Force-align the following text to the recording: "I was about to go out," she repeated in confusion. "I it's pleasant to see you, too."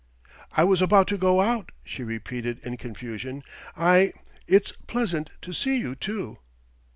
"I 0.53 0.63
was 0.63 0.81
about 0.81 1.07
to 1.09 1.17
go 1.19 1.41
out," 1.41 1.71
she 1.85 2.01
repeated 2.03 2.57
in 2.65 2.75
confusion. 2.77 3.43
"I 3.77 4.13
it's 4.47 4.71
pleasant 4.87 5.29
to 5.43 5.53
see 5.53 5.77
you, 5.77 5.93
too." 5.93 6.39